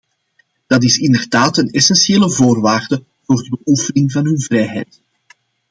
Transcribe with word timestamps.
Dat 0.67 0.83
is 0.83 0.97
inderdaad 0.97 1.57
een 1.57 1.69
essentiële 1.69 2.31
voorwaarde 2.31 3.03
voor 3.23 3.43
de 3.43 3.57
beoefening 3.63 4.11
van 4.11 4.25
hun 4.25 4.41
vrijheid. 4.41 5.01